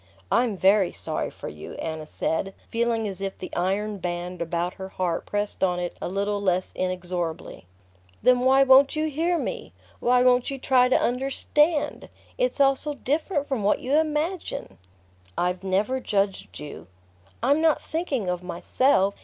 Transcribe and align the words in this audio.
"I'm 0.31 0.57
very 0.57 0.91
sorry 0.91 1.29
for 1.29 1.47
you," 1.47 1.73
Anna 1.75 2.07
said, 2.07 2.55
feeling 2.67 3.07
as 3.07 3.21
if 3.21 3.37
the 3.37 3.55
iron 3.55 3.99
band 3.99 4.41
about 4.41 4.73
her 4.73 4.89
heart 4.89 5.27
pressed 5.27 5.63
on 5.63 5.79
it 5.79 5.95
a 6.01 6.09
little 6.09 6.41
less 6.41 6.71
inexorably. 6.75 7.67
"Then 8.23 8.39
why 8.39 8.63
won't 8.63 8.95
you 8.95 9.05
hear 9.05 9.37
me? 9.37 9.73
Why 9.99 10.23
won't 10.23 10.49
you 10.49 10.57
try 10.57 10.89
to 10.89 10.99
understand? 10.99 12.09
It's 12.39 12.59
all 12.59 12.75
so 12.75 12.95
different 12.95 13.45
from 13.45 13.61
what 13.61 13.77
you 13.79 13.93
imagine!" 13.99 14.79
"I've 15.37 15.63
never 15.63 15.99
judged 15.99 16.57
you." 16.59 16.87
"I'm 17.43 17.61
not 17.61 17.79
thinking 17.79 18.27
of 18.27 18.41
myself. 18.41 19.13